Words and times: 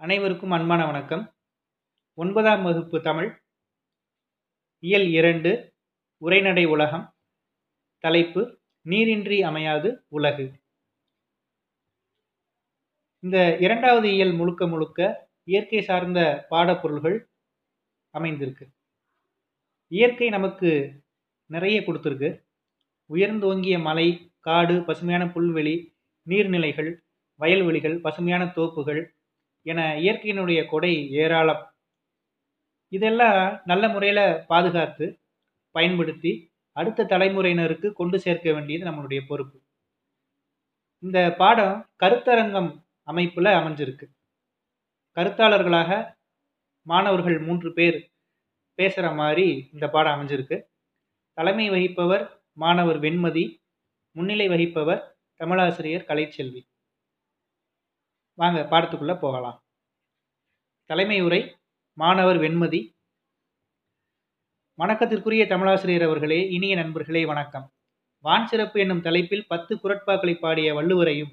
அனைவருக்கும் 0.00 0.50
அன்பான 0.50 0.86
வணக்கம். 0.86 1.34
ஒன்பதாம் 2.14 2.62
வகுப்பு 2.62 3.02
தமிழ். 3.02 3.42
இயல் 4.78 5.06
இரண்டு 5.08 5.74
உரைநடை 6.18 6.64
உலகம். 6.64 7.14
தலைப்பு 7.98 8.60
நீரின்றி 8.80 9.42
அமையாது 9.42 10.04
உலகு. 10.08 10.52
இந்த 13.20 13.56
இரண்டாவது 13.56 14.12
இயல் 14.12 14.32
முழுக்க 14.32 14.66
முழுக்க 14.66 15.30
இயற்கை 15.44 15.82
சார்ந்த 15.82 16.46
பாடப்பொருள்கள் 16.50 17.30
அமைந்திருக்கு. 18.14 18.66
இயற்கை 19.88 20.28
நமக்கு 20.28 21.02
நிறைய 21.46 21.80
கொடுத்துருக்கு. 21.80 22.46
உயர்ந்தோங்கிய 23.10 23.82
மலை 23.82 24.32
காடு 24.40 24.84
பசுமையான 24.84 25.24
புல்வெளி 25.24 25.76
நீர்நிலைகள் 26.28 26.96
வயல்வெளிகள் 27.34 28.00
பசுமையான 28.00 28.44
தோப்புகள் 28.44 29.02
என 29.64 29.80
இயற்கையினுடைய 30.00 30.60
கொடை 30.68 30.92
ஏராளம். 31.10 31.62
இதெல்லாம் 32.92 33.60
நல்ல 33.64 33.88
முறையில் 33.88 34.44
பாதுகாத்து 34.46 35.06
பயன்படுத்தி 35.74 36.32
அடுத்த 36.76 37.04
தலைமுறையினருக்கு 37.04 37.88
கொண்டு 37.92 38.20
சேர்க்க 38.20 38.52
வேண்டியது 38.52 38.84
நம்மளுடைய 38.90 39.20
பொறுப்பு. 39.26 39.58
இந்த 40.98 41.34
பாடம் 41.38 41.76
கருத்தரங்கம் 42.02 42.70
அமைப்பில் 43.08 43.56
அமைஞ்சிருக்கு. 43.60 44.06
கருத்தாளர்களாக 45.16 45.90
மாணவர்கள் 46.86 47.38
மூன்று 47.38 47.72
பேர் 47.72 47.98
பேசுகிற 48.78 49.12
மாதிரி 49.14 49.46
இந்த 49.72 49.88
பாடம் 49.88 50.14
அமைஞ்சிருக்கு. 50.14 50.56
தலைமை 51.38 51.66
வகிப்பவர் 51.70 52.24
மாணவர் 52.52 53.00
வெண்மதி 53.00 53.44
முன்னிலை 54.16 54.46
வகிப்பவர் 54.48 55.02
தமிழாசிரியர் 55.40 56.08
கலைச்செல்வி. 56.10 56.60
வாங்க 58.38 58.60
பாடத்துக்குள்ளே 58.70 59.18
போகலாம். 59.18 59.58
தலைமை 60.90 61.20
உரை 61.20 61.56
மாணவர் 61.98 62.36
வெண்மதி. 62.36 62.80
வணக்கத்திற்குரிய 64.78 65.42
தமிழாசிரியர் 65.46 66.04
அவர்களே 66.04 66.50
இனிய 66.50 66.74
நண்பர்களே 66.74 67.24
வணக்கம். 67.24 67.66
வான் 68.24 68.46
சிறப்பு 68.46 68.80
என்னும் 68.80 69.00
தலைப்பில் 69.00 69.46
பத்து 69.46 69.74
குரட்பாக்களை 69.76 70.34
பாடிய 70.38 70.74
வள்ளுவரையும் 70.74 71.32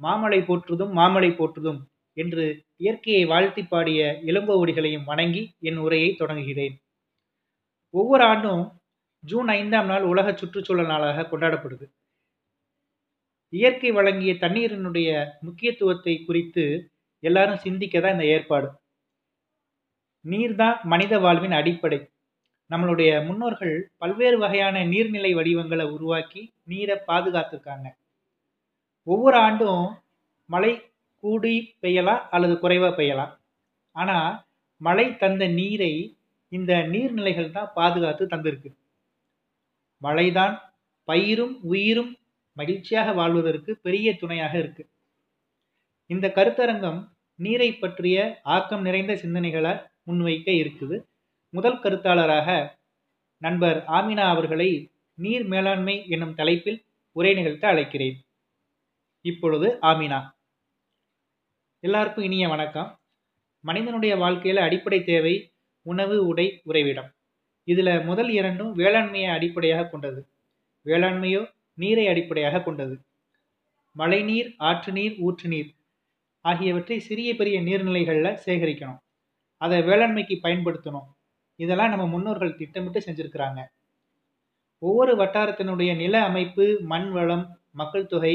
மாமலை 0.00 0.40
போற்றுதும் 0.44 0.92
மாமலை 0.96 1.30
போற்றுதும் 1.36 1.80
என்று 2.16 2.64
இயற்கையை 2.76 3.24
வாழ்த்தி 3.24 3.64
பாடிய 3.64 4.20
இளங்கோவடிகளையும் 4.26 5.04
வணங்கி 5.04 5.54
என் 5.58 5.76
உரையை 5.76 6.14
தொடங்குகிறேன். 6.14 6.76
ஒவ்வொரு 7.94 8.24
ஆண்டும் 8.24 8.64
ஜூன் 9.24 9.48
ஐந்தாம் 9.48 9.86
நாள் 9.86 10.02
உலக 10.02 10.36
சுற்றுச்சூழல் 10.36 10.86
நாளாக 10.86 11.28
கொண்டாடப்படுது. 11.30 11.86
இயற்கை 13.52 13.90
வழங்கிய 13.90 14.32
தண்ணீரினுடைய 14.34 15.08
முக்கியத்துவத்தை 15.46 16.14
குறித்து 16.24 16.64
எல்லாரும் 17.22 17.62
சிந்திக்க 17.64 18.00
தான் 18.00 18.12
இந்த 18.12 18.26
ஏற்பாடு. 18.34 18.68
நீர் 20.24 20.54
தான் 20.54 20.76
மனித 20.82 21.18
வாழ்வின் 21.18 21.56
அடிப்படை. 21.60 21.98
நம்மளுடைய 22.70 23.10
முன்னோர்கள் 23.26 23.76
பல்வேறு 23.98 24.38
வகையான 24.38 24.84
நீர்நிலை 24.84 25.30
வடிவங்களை 25.34 25.86
உருவாக்கி 25.86 26.42
நீரை 26.64 26.96
பாதுகாத்துருக்காங்க. 27.06 27.88
ஒவ்வொரு 29.06 29.36
ஆண்டும் 29.38 29.84
மழை 30.48 30.72
கூடி 31.22 31.54
பெய்யலாம் 31.82 32.22
அல்லது 32.30 32.54
குறைவாக 32.58 32.92
பெய்யலாம் 32.96 33.32
ஆனால் 33.96 34.34
மழை 34.80 35.06
தந்த 35.16 35.44
நீரை 35.60 35.92
இந்த 36.52 36.72
நீர்நிலைகள் 36.92 37.50
தான் 37.50 37.72
பாதுகாத்து 37.74 38.24
தந்திருக்கு. 38.26 38.70
மழைதான் 40.02 40.54
பயிரும் 41.08 41.54
உயிரும் 41.72 42.12
மகிழ்ச்சியாக 42.58 43.08
வாழ்வதற்கு 43.12 43.70
பெரிய 43.86 44.08
துணையாக 44.16 44.54
இருக்கு. 44.58 44.84
இந்த 46.10 46.26
கருத்தரங்கம் 46.34 47.00
நீரை 47.38 47.70
பற்றிய 47.74 48.18
ஆக்கம் 48.56 48.82
நிறைந்த 48.82 49.12
சிந்தனைகளை 49.14 49.72
முன்வைக்க 50.06 50.48
இருக்குது. 50.62 50.96
முதல் 51.54 51.80
கருத்தாளராக 51.80 52.48
நண்பர் 53.42 53.78
ஆமினா 53.88 54.24
அவர்களை 54.34 54.70
நீர் 55.18 55.44
மேலாண்மை 55.44 55.94
என்னும் 56.08 56.34
தலைப்பில் 56.34 56.80
உரை 57.16 57.34
நிகழ்த்த 57.34 57.64
அழைக்கிறேன். 57.72 58.16
இப்பொழுது 59.24 59.68
ஆமினா. 59.82 60.20
எல்லாருக்கும் 61.84 62.24
இனிய 62.24 62.48
வணக்கம். 62.48 62.88
மனிதனுடைய 63.64 64.12
வாழ்க்கையில் 64.16 64.62
அடிப்படை 64.62 64.98
தேவை 65.04 65.34
உணவு 65.86 66.16
உடை 66.26 66.46
உறைவிடம். 66.64 67.10
இதில் 67.68 67.92
முதல் 68.00 68.30
இரண்டும் 68.30 68.72
வேளாண்மையை 68.78 69.30
அடிப்படையாக 69.32 69.88
கொண்டது. 69.88 70.20
வேளாண்மையோ 70.86 71.42
நீரை 71.82 72.04
அடிப்படையாக 72.08 72.62
கொண்டது. 72.62 72.94
மழைநீர் 73.96 74.48
ஆற்று 74.68 74.92
நீர் 74.92 75.14
ஊற்று 75.26 75.48
நீர் 75.48 75.70
ஆகியவற்றை 76.44 76.98
சிறிய 77.00 77.30
பெரிய 77.36 77.56
நீர்நிலைகளில் 77.60 78.38
சேகரிக்கணும். 78.46 79.00
அதை 79.56 79.78
வேளாண்மைக்கு 79.82 80.36
பயன்படுத்தணும். 80.42 81.08
இதெல்லாம் 81.56 81.88
நம்ம 81.88 82.04
முன்னோர்கள் 82.06 82.58
திட்டமிட்டு 82.60 83.00
செஞ்சுருக்கிறாங்க. 83.06 83.60
ஒவ்வொரு 84.82 85.12
வட்டாரத்தினுடைய 85.16 85.96
நில 85.96 86.14
அமைப்பு 86.24 86.64
மண் 86.82 87.08
வளம் 87.10 87.46
மக்கள் 87.70 88.06
தொகை 88.06 88.34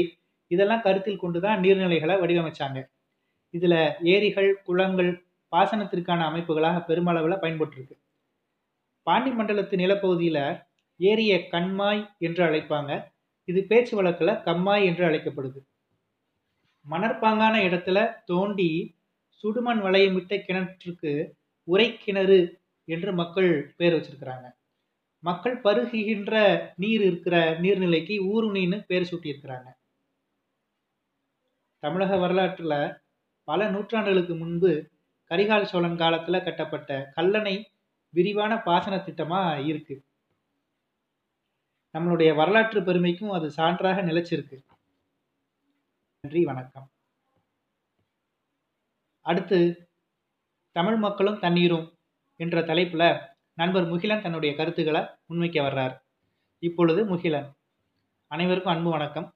இதெல்லாம் 0.50 0.82
கருத்தில் 0.82 1.22
கொண்டு 1.22 1.38
தான் 1.40 1.60
நீர்நிலைகளை 1.60 2.14
வடிவமைச்சாங்க. 2.22 2.78
இதில் 3.54 3.80
ஏரிகள் 4.14 4.50
குளங்கள் 4.62 5.10
பாசனத்திற்கான 5.52 6.20
அமைப்புகளாக 6.30 6.78
பெருமளவில் 6.88 7.42
பயன்பட்டுருக்கு. 7.42 7.96
பாண்டி 9.06 9.30
மண்டலத்து 9.30 9.74
நிலப்பகுதியில் 9.74 10.44
ஏரியை 11.00 11.38
கண்மாய் 11.52 12.02
என்று 12.18 12.42
அழைப்பாங்க. 12.44 12.92
இது 13.48 13.60
பேச்சு 13.62 13.94
வழக்கில் 13.96 14.40
கம்மாய் 14.42 14.84
என்று 14.84 15.04
அழைக்கப்படுது. 15.08 15.60
மணற்பாங்கான 16.86 17.54
இடத்துல 17.68 17.98
தோண்டி 18.24 18.70
சுடுமண் 19.44 19.80
வளையமிட்ட 19.80 20.34
கிணற்றுக்கு 20.46 21.12
உரை 21.68 21.88
கிணறு 21.96 22.40
என்று 22.88 23.10
மக்கள் 23.12 23.50
பேர் 23.76 23.94
வச்சிருக்கிறாங்க. 23.94 24.46
மக்கள் 25.22 25.56
பருகுகின்ற 25.60 26.32
நீர் 26.76 27.00
இருக்கிற 27.00 27.36
நீர்நிலைக்கு 27.60 28.16
ஊருணின்னு 28.32 28.78
பேர் 28.86 29.08
சூட்டியிருக்கிறாங்க. 29.10 29.68
தமிழக 31.82 32.16
வரலாற்றில் 32.16 32.78
பல 33.48 33.70
நூற்றாண்டுகளுக்கு 33.70 34.34
முன்பு 34.38 34.72
கரிகால் 35.30 35.70
சோழன் 35.72 35.96
காலத்தில் 35.96 36.44
கட்டப்பட்ட 36.44 36.90
கல்லணை 37.16 37.54
விரிவான 38.14 38.52
பாசன 38.62 38.94
திட்டமாக 38.96 39.64
இருக்குது 39.66 40.02
நம்மளுடைய 41.94 42.34
வரலாற்று 42.34 42.82
பெருமைக்கும் 42.82 43.30
அது 43.30 43.52
சான்றாக 43.56 43.98
நிலைச்சிருக்கு. 44.02 44.56
நன்றி 46.20 46.44
வணக்கம். 46.44 46.90
அடுத்து 49.20 49.88
தமிழ் 50.72 50.96
மக்களும் 50.96 51.38
தண்ணீரும் 51.38 51.92
என்ற 52.36 52.62
தலைப்பில் 52.62 53.06
நண்பர் 53.54 53.86
முகிலன் 53.86 54.22
தன்னுடைய 54.22 54.56
கருத்துக்களை 54.56 55.00
முன்வைக்க 55.00 55.58
வர்றார். 55.66 55.94
இப்பொழுது 56.58 57.04
முகிலன். 57.04 57.48
அனைவருக்கும் 58.26 58.72
அன்பு 58.72 58.90
வணக்கம். 58.90 59.32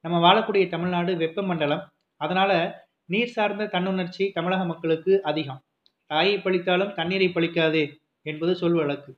நம்ம 0.00 0.18
வாழக்கூடிய 0.26 0.68
தமிழ்நாடு 0.68 1.16
வெப்பமண்டலம் 1.16 1.86
அதனால் 2.16 2.74
நீர் 3.04 3.34
சார்ந்த 3.36 3.64
தன்னுணர்ச்சி 3.64 4.32
தமிழக 4.32 4.64
மக்களுக்கு 4.64 5.22
அதிகம். 5.22 5.60
தாயை 6.06 6.36
பழித்தாலும் 6.36 6.94
தண்ணீரை 6.94 7.28
பழிக்காது 7.28 7.82
என்பது 8.22 8.54
சொல் 8.54 8.72
வழக்கு 8.72 9.16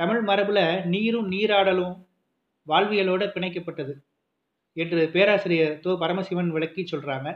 தமிழ் 0.00 0.22
மரபில் 0.22 0.64
நீரும் 0.84 1.28
நீராடலும் 1.32 1.94
வாழ்வியலோடு 2.66 3.26
பிணைக்கப்பட்டது 3.34 3.94
என்று 4.76 5.00
பேராசிரியர் 5.14 5.74
தோ. 5.84 5.90
பரமசிவன் 6.02 6.50
விளக்கி 6.56 6.82
சொல்கிறாங்க 6.82 7.28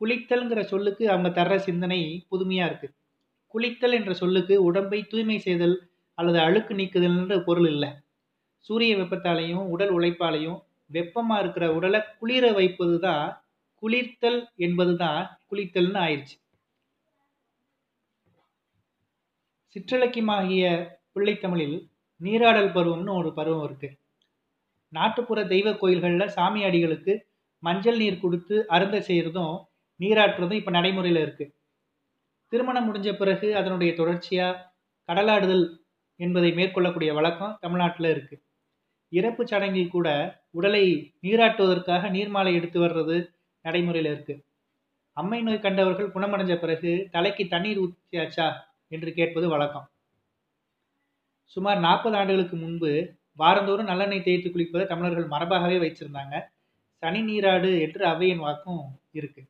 குளித்தல்ங்கிற 0.00 0.60
சொல்லுக்கு 0.72 1.04
அவங்க 1.10 1.30
தர்ற 1.38 1.56
சிந்தனை 1.66 1.98
புதுமையாக 2.28 2.68
இருக்குது 2.70 2.94
குளித்தல் 3.54 3.96
என்ற 3.98 4.12
சொல்லுக்கு 4.12 4.54
உடம்பை 4.68 5.00
தூய்மை 5.02 5.38
செய்தல் 5.38 5.76
அல்லது 6.18 6.38
அழுக்கு 6.38 6.72
நீக்குதல்ன்ற 6.74 7.36
பொருள் 7.44 7.68
இல்லை. 7.72 7.90
சூரிய 8.66 8.92
வெப்பத்தாலையும் 8.96 9.66
உடல் 9.66 9.92
உழைப்பாலையும் 9.98 10.58
வெப்பமாக 10.90 11.42
இருக்கிற 11.42 11.66
உடலை 11.74 12.00
குளிர 12.20 12.44
வைப்பது 12.52 12.96
தான் 13.00 13.26
குளிர்த்தல் 13.82 14.40
என்பது 14.66 14.96
தான் 14.96 15.22
குளித்தல்னு 15.50 16.00
ஆயிடுச்சு 16.06 16.36
சிற்றிலக்கியமாகிய 19.76 20.64
பிள்ளைத்தமிழில் 21.16 21.76
நீராடல் 22.20 22.70
பருவம்னு 22.76 23.12
ஒரு 23.20 23.30
பருவம் 23.34 23.64
இருக்கு. 23.64 23.88
நாட்டுப்புற 24.92 25.40
தெய்வ 25.46 25.68
கோயில்களில் 25.72 26.34
சாமி 26.36 26.60
அடிகளுக்கு 26.64 27.12
மஞ்சள் 27.62 27.96
நீர் 27.96 28.20
கொடுத்து 28.20 28.56
அருந்த 28.66 28.96
செய்கிறதும் 29.08 29.54
நீராட்டுறதும் 30.00 30.60
இப்போ 30.60 30.70
நடைமுறையில் 30.70 31.20
இருக்கு. 31.22 31.44
திருமணம் 32.52 32.86
முடிஞ்ச 32.88 33.10
பிறகு 33.16 33.48
அதனுடைய 33.56 33.90
தொடர்ச்சியாக 33.94 34.62
கடலாடுதல் 35.08 35.64
என்பதை 36.20 36.50
மேற்கொள்ளக்கூடிய 36.52 37.10
வழக்கம் 37.14 37.56
தமிழ்நாட்டில் 37.60 38.10
இருக்கு. 38.10 38.36
இறப்பு 39.12 39.42
சடங்கில் 39.46 39.94
கூட 39.94 40.08
உடலை 40.50 40.84
நீராட்டுவதற்காக 41.22 42.10
நீர்மாலை 42.10 42.52
எடுத்து 42.54 42.78
வர்றது 42.80 43.16
நடைமுறையில் 43.64 44.10
இருக்கு. 44.12 44.34
அம்மை 45.16 45.40
நோய் 45.42 45.64
கண்டவர்கள் 45.66 46.12
குணமடைஞ்ச 46.14 46.54
பிறகு 46.56 47.08
தலைக்கு 47.10 47.44
தண்ணீர் 47.48 47.80
ஊற்றியாச்சா 47.84 48.46
என்று 48.88 49.10
கேட்பது 49.12 49.48
வழக்கம். 49.48 49.86
சுமார் 51.54 51.78
நாற்பது 51.78 52.16
ஆண்டுகளுக்கு 52.16 52.56
முன்பு 52.56 52.90
வாரந்தோறும் 53.40 53.90
நல்லெண்ணெய் 53.90 54.26
தேய்த்து 54.26 54.48
குளிப்பதை 54.50 54.84
தமிழர்கள் 54.86 55.32
மரபாகவே 55.34 55.76
வைச்சிருந்தாங்க 55.84 56.34
சனி 57.02 57.20
நீராடு 57.22 57.70
என்று 57.80 58.02
அவையின் 58.06 58.42
வாக்கும் 58.46 58.82
இருக்கு. 59.18 59.42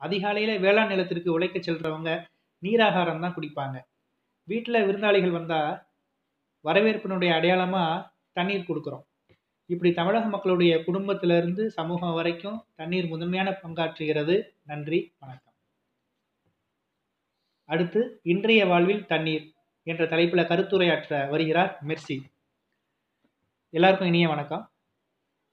அதிகாலையில் 0.00 0.62
வேளாண் 0.64 0.90
நிலத்திற்கு 0.92 1.30
உழைக்க 1.32 1.58
செல்றவங்க 1.58 2.10
நீராகாரம் 2.62 3.22
தான் 3.24 3.36
குடிப்பாங்க. 3.36 3.76
வீட்டில் 4.48 4.86
விருந்தாளிகள் 4.86 5.36
வந்தால் 5.38 5.72
வரவேற்பினுடைய 6.64 7.30
அடையாளமாக 7.34 8.08
தண்ணீர் 8.32 8.68
கொடுக்குறோம். 8.68 9.04
இப்படி 9.70 9.90
தமிழக 9.92 10.26
மக்களுடைய 10.28 10.72
குடும்பத்திலிருந்து 10.84 11.70
சமூகம் 11.70 12.16
வரைக்கும் 12.18 12.58
தண்ணீர் 12.74 13.06
முதன்மையான 13.06 13.50
பங்காற்றுகிறது. 13.62 14.36
நன்றி 14.62 14.98
வணக்கம். 15.18 15.54
அடுத்து 17.68 18.00
இன்றைய 18.22 18.62
வாழ்வில் 18.66 19.06
தண்ணீர். 19.06 19.46
என்ற 19.82 20.06
தலைப்பில் 20.06 20.48
கருத்துரையாற்ற 20.48 21.28
வருகிறார் 21.28 21.78
மெர்சி. 21.86 22.16
எல்லாருக்கும் 23.70 24.08
இனிய 24.08 24.28
வணக்கம். 24.28 24.70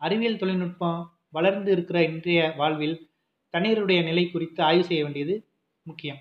அறிவியல் 0.02 0.38
தொழில்நுட்பம் 0.38 1.20
வளர்ந்து 1.30 1.72
இருக்கிற 1.72 2.04
இன்றைய 2.04 2.54
வாழ்வில் 2.58 3.12
தண்ணீருடைய 3.50 4.02
நிலை 4.02 4.30
குறித்து 4.30 4.64
ஆய்வு 4.64 4.84
செய்ய 4.84 5.04
வேண்டியது 5.04 5.52
முக்கியம். 5.82 6.18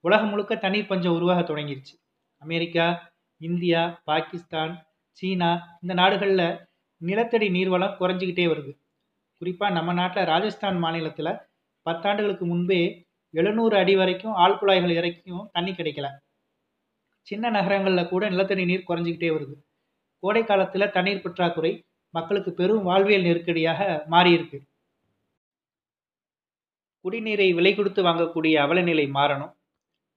உலகம் 0.00 0.28
முழுக்க 0.28 0.56
தண்ணீர் 0.56 0.86
பஞ்சம் 0.86 1.14
உருவாக 1.14 1.54
தொடங்கிருச்சு. 1.54 1.94
அமெரிக்கா 2.38 3.12
இந்தியா 3.36 4.00
பாகிஸ்தான் 4.04 4.86
சீனா 5.10 5.78
இந்த 5.82 5.94
நாடுகளில் 5.94 6.58
நிலத்தடி 6.96 7.48
நீர்வளம் 7.48 7.96
குறைஞ்சிக்கிட்டே 8.00 8.46
வருது. 8.52 8.72
குறிப்பாக 9.38 9.72
நம்ம 9.72 9.92
நாட்டில் 9.92 10.24
ராஜஸ்தான் 10.24 10.78
மாநிலத்தில் 10.78 11.38
பத்தாண்டுகளுக்கு 11.86 12.44
முன்பே 12.46 13.06
எழுநூறு 13.30 13.76
அடி 13.76 13.96
வரைக்கும் 13.96 14.36
ஆழ்குழாய்கள் 14.36 14.96
இறக்கியும் 15.00 15.48
தண்ணி 15.52 15.70
கிடைக்கல. 15.70 16.08
சின்ன 17.28 17.50
நகரங்களில் 17.50 18.10
கூட 18.12 18.22
நிலத்தடி 18.30 18.64
நீர் 18.70 18.88
குறைஞ்சிக்கிட்டே 18.88 19.30
வருது. 19.34 19.54
கோடை 20.22 20.42
காலத்தில் 20.44 20.92
தண்ணீர் 20.96 21.24
பற்றாக்குறை 21.24 21.72
மக்களுக்கு 22.14 22.50
பெரும் 22.52 22.82
வாழ்வியல் 22.82 23.26
நெருக்கடியாக 23.28 23.80
மாறியிருக்கு. 24.10 24.58
குடிநீரை 27.04 27.48
விலை 27.54 27.72
கொடுத்து 27.74 28.00
வாங்கக்கூடிய 28.02 28.54
அவலநிலை 28.64 29.06
மாறணும். 29.18 29.52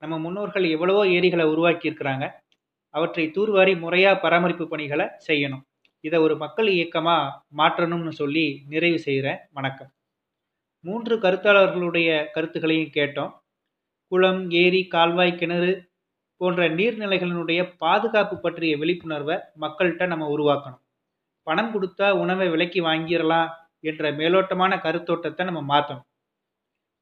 நம்ம 0.01 0.15
முன்னோர்கள் 0.19 0.65
எவ்வளவோ 0.75 1.03
ஏரிகளை 1.07 1.45
உருவாக்கியிருக்கிறாங்க. 1.53 2.25
அவற்றை 2.93 3.25
தூர்வாரி 3.35 3.73
முறையாக 3.79 4.19
பராமரிப்பு 4.19 4.65
பணிகளை 4.67 5.05
செய்யணும். 5.27 5.63
இதை 5.99 6.17
ஒரு 6.19 6.35
மக்கள் 6.37 6.67
இயக்கமாக 6.67 7.33
மாற்றணும்னு 7.59 8.11
சொல்லி 8.21 8.45
நிறைவு 8.67 8.99
செய்கிறேன் 8.99 9.39
வணக்கம். 9.51 9.91
மூன்று 10.85 11.15
கருத்தாளர்களுடைய 11.23 12.09
கருத்துக்களையும் 12.35 12.95
கேட்டோம். 12.97 13.31
குளம் 14.11 14.41
ஏரி 14.63 14.81
கால்வாய் 14.87 15.39
கிணறு 15.41 15.71
போன்ற 16.41 16.69
நீர்நிலைகளினுடைய 16.69 17.61
பாதுகாப்பு 17.77 18.39
பற்றிய 18.39 18.77
விழிப்புணர்வை 18.77 19.35
மக்கள்கிட்ட 19.61 20.07
நம்ம 20.07 20.25
உருவாக்கணும். 20.35 20.81
பணம் 21.47 21.71
கொடுத்தா 21.73 22.11
உணவை 22.11 22.49
விலைக்கு 22.49 22.81
வாங்கிடலாம் 22.81 23.49
என்ற 23.79 24.11
மேலோட்டமான 24.11 24.73
கருத்தோட்டத்தை 24.77 25.43
நம்ம 25.43 25.61
மாற்றணும் 25.73 26.07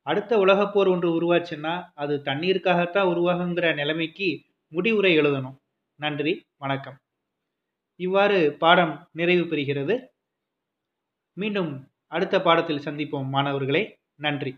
அடுத்த 0.07 0.37
உலகப்போர் 0.37 0.89
ஒன்று 0.89 1.09
உருவாச்சுன்னா 1.17 1.73
அது 1.93 2.21
தண்ணீருக்காகத்தான் 2.25 3.09
உருவாகுங்கிற 3.13 3.73
நிலைமைக்கு 3.73 4.27
முடிவுரை 4.67 5.19
எழுதணும். 5.19 5.57
நன்றி 5.99 6.33
வணக்கம். 6.57 6.97
இவ்வாறு 7.99 8.55
பாடம் 8.59 9.09
நிறைவு 9.11 9.43
பெறுகிறது. 9.43 9.95
மீண்டும் 11.37 11.71
அடுத்த 12.07 12.41
பாடத்தில் 12.41 12.85
சந்திப்போம் 12.85 13.29
மாணவர்களே. 13.35 13.83
நன்றி. 14.15 14.51